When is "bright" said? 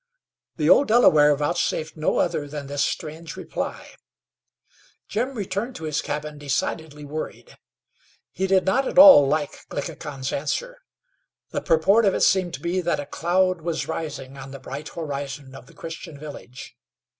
14.59-14.89